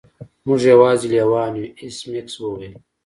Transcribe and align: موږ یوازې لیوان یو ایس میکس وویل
موږ 0.45 0.61
یوازې 0.71 1.07
لیوان 1.13 1.51
یو 1.59 1.67
ایس 1.79 1.97
میکس 2.11 2.33
وویل 2.39 2.73